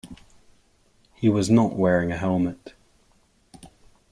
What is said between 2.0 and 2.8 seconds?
a helmet.